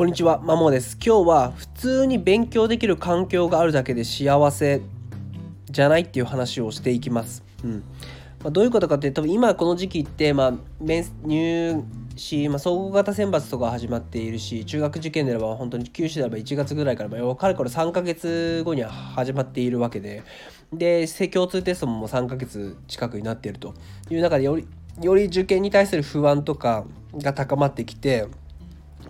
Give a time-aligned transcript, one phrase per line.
[0.00, 0.96] こんにちは、マモです。
[0.96, 4.80] 今日は普通に勉強できる環境があるだけで幸せ
[5.70, 7.44] じゃないっていう話をしていきます。
[7.62, 7.84] うん
[8.42, 11.84] まあ、どういうことかっていうと今この時期って、まあ、入
[12.16, 20.22] 試、まあ、総合型選抜とか始まっているし中学受験であれば本当に九州であれば1月ぐらいから、まあ、かれこれ3ヶ月後には始まっているわけで
[20.72, 23.74] で共通テストももう3ヶ月近くになっていると
[24.08, 24.66] いう中でより
[25.02, 26.86] より受験に対する不安とか
[27.16, 28.26] が高まってきて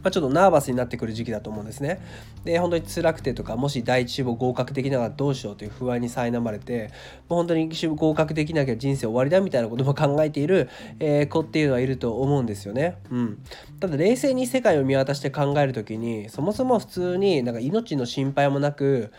[0.03, 2.01] まあ、ちょっとナーバスになってくる時期だと思うんですね。
[2.45, 6.91] で本当に辛くてとかもし第一志望合格できながらどうしようという不安に苛まれて
[7.29, 10.69] もう本当に合格できなきゃ人生終わりだみたいなことも考えている、
[10.99, 12.97] えー、子っていうのはいると思うんですよね。
[13.11, 13.39] うん、
[13.79, 19.13] ただ冷静に世界を見渡して考える時にそもそも普通になんか命の心配もなく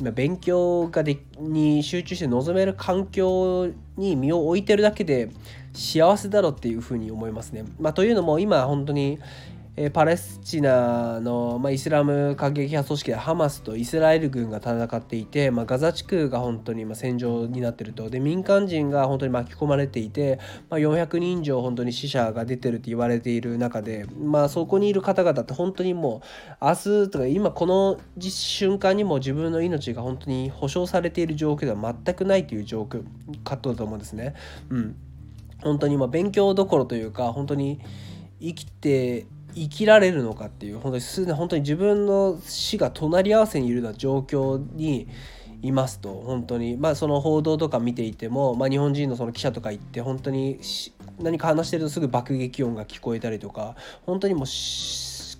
[0.00, 5.30] 勉強がでに集中して臨める環境に身を置いてるだけで
[5.72, 7.64] 幸せだろうっていうふうに思いますね。
[7.80, 9.18] まあ、というのも今本当に
[9.80, 26.22] えパレスチナの、まあ、イスラム過激派組織でハマスとイスラエル軍が戦っていて、まあ、ガザ地区が本当に戦場になってるとで民間人が本当に巻き込まれていて、まあ、400人以上本当に死者が出てるって言われている中で、まあ、そこにいる方々って本当にも
[26.60, 33.04] う明日とか今この瞬間にも自分の命が本当に保証されている状況では全くないという状況
[33.44, 34.34] かと思うんですね。
[34.70, 34.96] うん、
[35.62, 37.80] 本当にま勉強どころというか本当に
[38.40, 39.26] 生きて
[39.58, 45.08] 生きられるのかっていう本当に本当に自分の死が隣り合わせにいるような状況に
[45.62, 46.76] いますと本当に。
[46.76, 50.60] まあその報道とか見ていても、まあ、日本人のその記者とか行って本当に
[51.20, 53.74] 何か話してるとすぐ爆撃音が聞こえたりとか
[54.06, 54.46] 本当にもう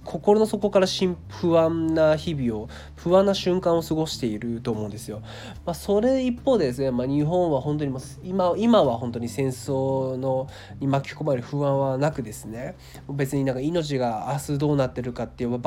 [0.05, 0.87] 心の底から
[1.29, 5.23] 不安な日々を不安な瞬間を過ごしていると思うんですよ。
[5.65, 10.49] まあ、それ一方でですね、まあ、日本は本当に今今は本当に戦争の
[10.81, 12.77] に巻き込まれる不安はなくですね
[13.09, 15.59] 別になんか命が明日どうなってるかっていう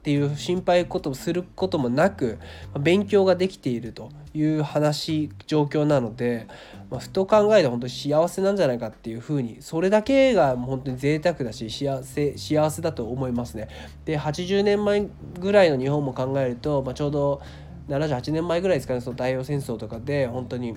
[0.00, 2.38] っていう心配ことをすることもなく
[2.80, 6.46] 勉強ができているという話状況なので、
[6.90, 13.68] まあ、ふと考えて本当に幸せなんじゃないかっていうふうにそれだけが本当に贅沢だし幸せ幸せだと思いますね。
[14.06, 15.06] で80年前
[15.38, 17.40] ぐらいの日本も考えると、まあ、ちょうど
[17.88, 20.76] 78年前ぐらいですかねその太平洋戦争とかで本当に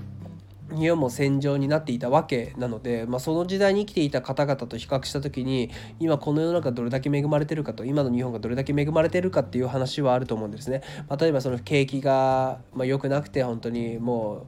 [0.71, 5.69] 日本も戦場になっていたわけなので、まあ、その時代に生きていた方々と比較した時に
[5.99, 10.81] 今この世の中どれだけ恵まれてるかと今の日本がどれだけ恵まれてるかっていう話はあると思うんですね。
[11.09, 14.47] まあ、例えばその景気がま良くなくて本当にもう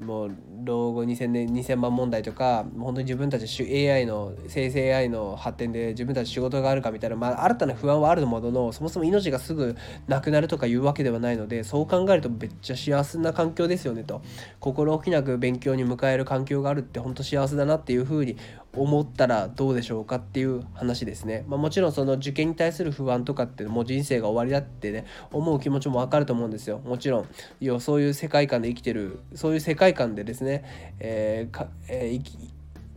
[0.00, 9.76] もう老後2000年2000万問題とか本当に自分たち AI の生成 AI の発展で自分たち仕事があるかみたいな、まあ、新たな不安はあるもののそもそも命がすぐ
[10.08, 14.22] なくなるとかいうわけではないのでそう考えるとめっちゃ幸せな環境ですよねと。
[14.58, 18.36] 心置きなく勉強に迎える環境があるって本当幸せだなっていうふうに
[18.76, 26.78] 思ったらどうでしょうかっていう話ですね、まあ、もちろんその受験に対する不安とかってもう人生が終わりだってね思う気持ちもわかると思うんですよ。
[26.78, 27.26] もちろん
[27.60, 30.64] 要そういう世界観で生きてるそういう世界界観でですね、
[30.98, 32.22] えーえー、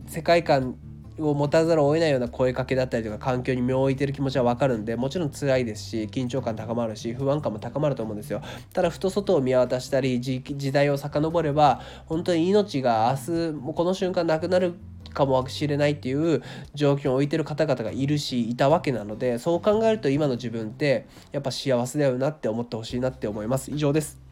[0.06, 0.76] 世界観
[1.18, 8.42] を持たざるを得ないような声かけだったりとか環境に身を置いてる気持ちは分かるんでもちろん辛いですし緊張感高まるし不安感も高まると思うんですよ。
[8.72, 14.74] ただふと外を見渡したり時代を遡れば本当に命が明日もこの瞬間なくなる
[15.12, 16.42] かもしれないっていう
[16.74, 23.70] 状況を置いてる方々がいるしいたわけなのでそう考えると今の自分ってやっぱ幸せだよなって思ってほしいなって思います。
[23.70, 24.23] 以上です。